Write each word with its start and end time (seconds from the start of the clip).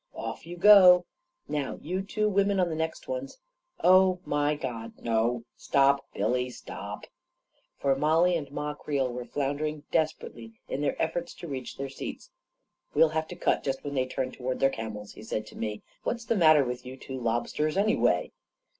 "Off 0.15 0.47
you 0.47 0.57
go! 0.57 1.05
Now 1.47 1.77
you 1.79 2.01
two 2.01 2.27
women 2.27 2.59
on 2.59 2.69
the 2.69 2.75
next 2.75 3.07
ones— 3.07 3.37
oh, 3.91 4.19
my 4.25 4.55
God, 4.55 4.93
no! 4.99 5.43
Stop, 5.55 6.07
Billy, 6.11 6.49
stop!" 6.49 7.05
for 7.79 7.95
Mollie 7.95 8.35
and 8.35 8.49
Ma 8.51 8.73
Creel 8.73 9.13
were 9.13 9.25
floun 9.25 9.57
dering 9.57 9.83
desperately 9.91 10.53
in 10.67 10.81
their 10.81 10.99
efforts 10.99 11.35
to 11.35 11.47
reach 11.47 11.77
their 11.77 11.87
seats." 11.87 12.31
We'll 12.95 13.09
have 13.09 13.27
to 13.27 13.35
cut 13.35 13.63
just 13.63 13.83
when 13.83 13.93
they 13.93 14.07
turn 14.07 14.31
to 14.31 14.41
ward 14.41 14.59
their 14.59 14.71
camels," 14.71 15.11
he 15.11 15.21
said 15.21 15.45
to 15.45 15.55
me. 15.55 15.83
"What's 16.01 16.25
the 16.25 16.35
matter 16.35 16.63
with 16.65 16.83
you 16.83 16.97
two 16.97 17.19
lobsters, 17.19 17.77
anyway 17.77 18.31